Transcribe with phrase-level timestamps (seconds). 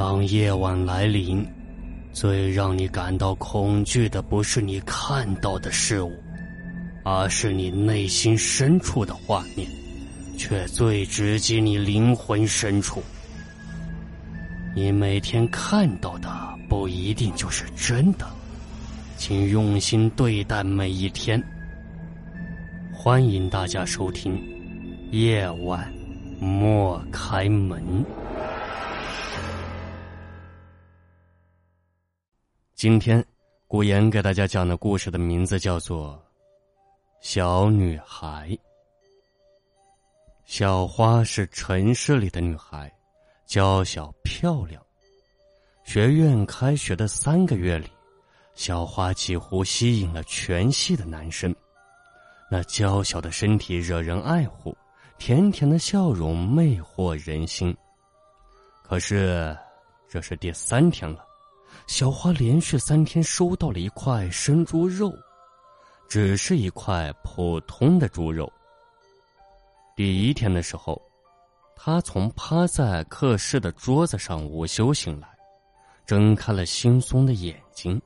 [0.00, 1.46] 当夜晚来临，
[2.10, 6.10] 最让你感到恐惧的不是你看到的事物，
[7.04, 9.68] 而是你内心深处的画面，
[10.38, 13.02] 却最直击你灵魂深处。
[14.74, 16.30] 你每天看到的
[16.66, 18.26] 不一定就是真的，
[19.18, 21.38] 请用心对待每一天。
[22.90, 24.32] 欢迎大家收听
[25.10, 25.92] 《夜晚
[26.40, 27.82] 莫开门》。
[32.80, 33.22] 今天，
[33.68, 36.14] 古言给大家讲的故事的名字叫做
[37.20, 38.48] 《小女孩》。
[40.46, 42.90] 小花是城市里的女孩，
[43.44, 44.82] 娇小漂亮。
[45.84, 47.86] 学院开学的三个月里，
[48.54, 51.54] 小花几乎吸引了全系的男生。
[52.50, 54.74] 那娇小的身体惹人爱护，
[55.18, 57.76] 甜甜的笑容魅惑人心。
[58.82, 59.54] 可是，
[60.08, 61.26] 这是第三天了。
[61.86, 65.12] 小花连续三天收到了一块生猪肉，
[66.08, 68.50] 只是一块普通的猪肉。
[69.96, 71.00] 第一天的时候，
[71.76, 75.28] 她从趴在课室的桌子上午休醒来，
[76.06, 78.00] 睁开了惺忪的眼睛，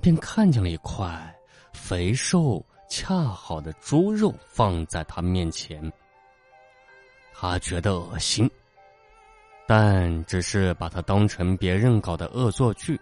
[0.00, 1.34] 便看见了一块
[1.72, 5.92] 肥瘦恰好的猪肉放在她面前。
[7.34, 8.50] 她觉得恶心。
[9.70, 12.98] 但只是把它当成别人搞的恶作剧，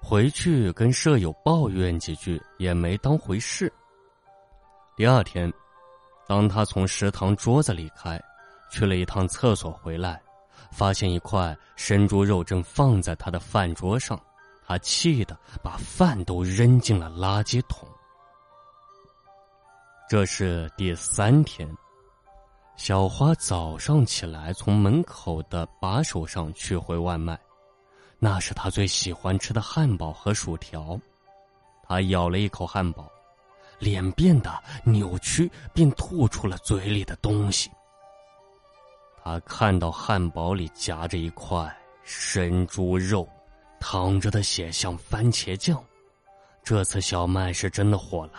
[0.00, 3.72] 回去跟舍友抱怨几句，也没当回事。
[4.96, 5.52] 第二天，
[6.26, 8.20] 当他从食堂桌子离开，
[8.70, 10.20] 去了一趟厕所回来，
[10.70, 14.20] 发现一块生猪肉正放在他的饭桌上，
[14.66, 17.88] 他气得把饭都扔进了垃圾桶。
[20.08, 21.68] 这是第三天。
[22.76, 27.38] 小花早上起来，从门口的把手上取回外卖，
[28.18, 30.98] 那是他最喜欢吃的汉堡和薯条。
[31.84, 33.10] 他咬了一口汉堡，
[33.78, 37.70] 脸变得扭曲，并吐出了嘴里的东西。
[39.22, 43.28] 他看到汉堡里夹着一块生猪肉，
[43.78, 45.82] 淌着的血像番茄酱。
[46.62, 48.32] 这次小麦是真的火了，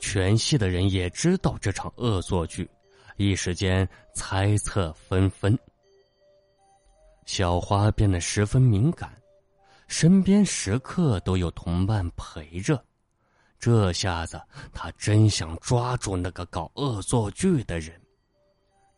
[0.00, 2.68] 全系的人也知道这场恶作剧。
[3.16, 5.56] 一时间猜测纷纷，
[7.32, 9.10] 小花变得十分敏感，
[9.88, 12.78] 身边时刻都有同伴陪着。
[13.58, 14.38] 这下子，
[14.70, 17.98] 她真想抓住那个搞恶作剧的人，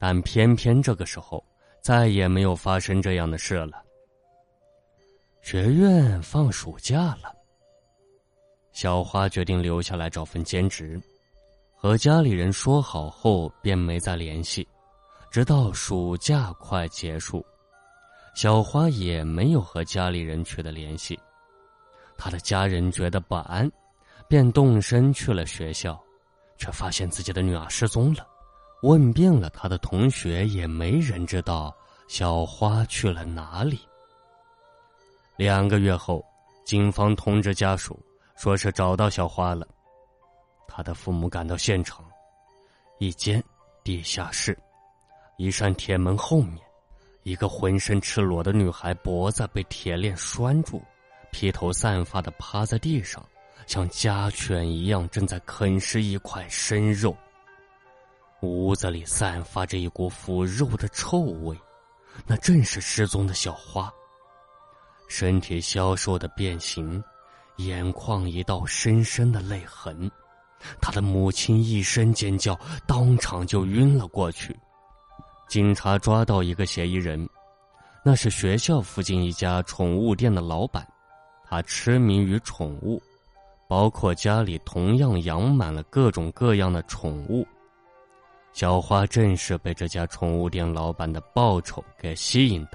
[0.01, 1.45] 但偏偏这个时候
[1.81, 3.81] 再也没有发生这样的事了。
[5.41, 7.33] 学院放暑假了，
[8.73, 11.01] 小花决定留下来找份兼职。
[11.77, 14.67] 和家里人说好后，便没再联系，
[15.31, 17.47] 直到暑假快结束，
[18.35, 21.19] 小花也没有和家里人取得联系。
[22.19, 23.71] 他的家人觉得不安，
[24.29, 25.99] 便动身去了学校，
[26.59, 28.27] 却发现自己的女儿失踪了。
[28.83, 31.75] 问遍了他的同学，也没人知道
[32.07, 33.81] 小花去了哪里。
[35.37, 36.25] 两个月后，
[36.65, 37.99] 警方通知家属，
[38.37, 39.67] 说是找到小花了。
[40.69, 42.05] 他的父母赶到现场，
[42.99, 43.43] 一间
[43.83, 44.59] 地下室，
[45.39, 46.59] 一扇铁门后面，
[47.25, 50.83] 一个浑身赤裸的女孩脖子被铁链拴住，
[51.33, 53.27] 披头散发的趴在地上，
[53.67, 57.17] 像家犬一样正在啃食一块生肉。
[58.43, 61.59] 屋子里散发着一股腐肉的臭味，
[62.27, 63.91] 那正是失踪的小花。
[65.09, 67.03] 身体消瘦的变形，
[67.57, 70.11] 眼眶一道深深的泪痕。
[70.79, 72.55] 他的母亲一声尖叫，
[72.87, 74.55] 当场就晕了过去。
[75.55, 77.29] 警察抓到一个嫌疑人，
[78.05, 80.85] 那是学校附近一家宠物店的老板。
[81.45, 83.01] 他痴迷于宠物，
[83.69, 87.47] 包括家里同样养满了各种各样的宠物。
[88.53, 92.71] 小花正是被这家宠物店老板的报酬给吸引的。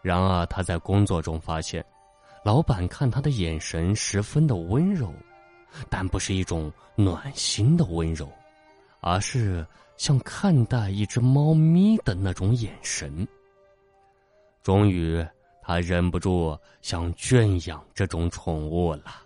[0.00, 1.84] 然而，他在工作中发现，
[2.44, 5.12] 老板看他的眼神十分的温柔。
[5.90, 8.30] 但不是一种暖心的温柔，
[9.06, 9.64] 而是
[9.98, 13.28] 像看待一只猫咪的那种眼神。
[14.62, 15.22] 终于，
[15.60, 19.20] 他忍不住想圈养这种宠物了。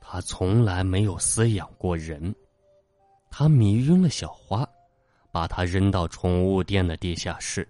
[0.00, 2.32] 他从来没有饲养过人。
[3.32, 4.64] 他迷晕了小花，
[5.32, 7.68] 把它扔到宠物店的地下室。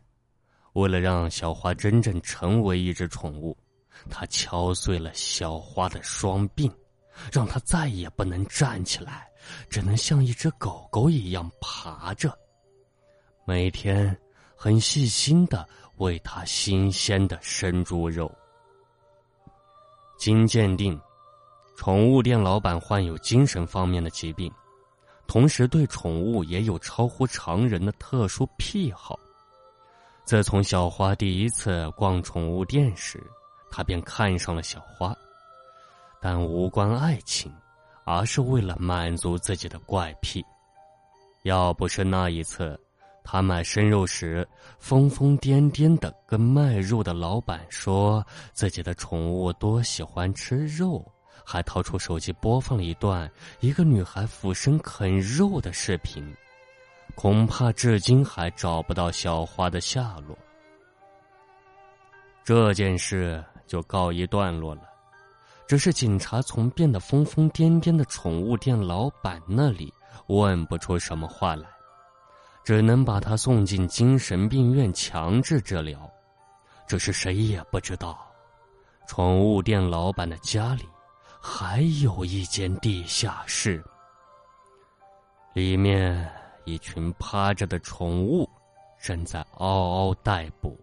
[0.74, 3.56] 为了让小花真正成为一只宠物，
[4.10, 6.70] 他敲碎了小花的双臂。
[7.32, 9.29] 让她再也不能站起来，
[9.68, 12.36] 只能像一只狗狗一样爬着。
[13.44, 14.16] 每天
[14.54, 18.30] 很细心的喂它新鲜的生猪肉。
[20.18, 21.00] 经鉴定，
[21.76, 24.52] 宠物店老板患有精神方面的疾病，
[25.26, 29.18] 同时对宠物也有超乎常人的特殊癖好。
[30.24, 33.20] 自从小花第一次逛宠物店时，
[33.70, 35.16] 他便看上了小花，
[36.20, 37.50] 但无关爱情，
[38.12, 40.44] 而是为了满足自己的怪癖。
[41.44, 42.78] 要不是那一次，
[43.22, 44.46] 他买生肉时
[44.80, 51.06] 疯疯癫癫的跟卖肉的老板说自己的宠物多喜欢吃肉，
[51.46, 53.30] 还掏出手机播放了一段
[53.60, 56.34] 一个女孩俯身啃肉的视频，
[57.14, 60.36] 恐怕至今还找不到小花的下落。
[62.42, 64.82] 这件事就告一段落了，
[65.70, 69.94] 只是警察从变得疯疯癫癫的宠物店老板那里。
[70.26, 71.64] 问不出什么话来，
[72.64, 76.10] 只能把他送进精神病院强制治疗。
[76.88, 78.18] 只是谁也不知道，
[79.06, 80.82] 宠物店老板的家里
[81.40, 83.80] 还有一间地下室，
[85.52, 86.28] 里面
[86.64, 88.44] 一群趴着的宠物
[89.00, 90.76] 正在嗷嗷待哺。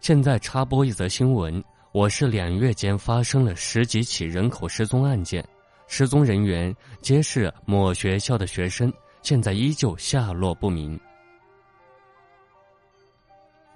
[0.00, 1.62] 现在插播一则新闻：
[1.98, 5.44] 我市两月间发生了十几起人口失踪案件。
[5.88, 10.96] 失踪人员皆是某学校的学生，现在依旧下落不明。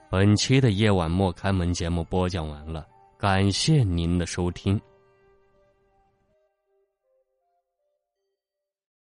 [0.09, 2.87] 本期的夜晚莫开门节目播讲完了，
[3.19, 4.81] 感谢您的收听。